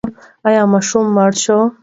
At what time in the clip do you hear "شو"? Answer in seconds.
1.43-1.57